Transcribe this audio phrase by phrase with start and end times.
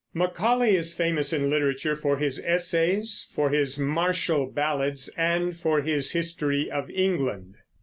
[0.15, 6.13] Macaulay is famous in literature for his essays, for his martial ballads, and for his
[6.13, 7.53] History of England.